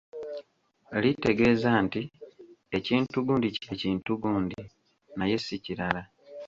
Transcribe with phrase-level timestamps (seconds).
[1.03, 2.01] Litegeeza nti,
[2.77, 4.57] ekintu gundi kye kintu gundi,
[5.17, 6.01] naye ssi kirala.